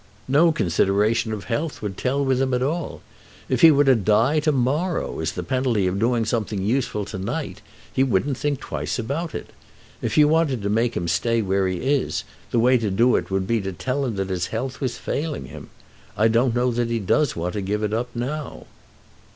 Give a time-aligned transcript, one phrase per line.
[0.27, 3.03] No consideration of health would tell with him at all.
[3.47, 7.19] If he were to die to morrow as the penalty of doing something useful to
[7.19, 7.61] night,
[7.93, 9.51] he wouldn't think twice about it.
[10.01, 13.29] If you wanted to make him stay where he is, the way to do it
[13.29, 15.69] would be to tell him that his health was failing him.
[16.17, 18.65] I don't know that he does want to give up now."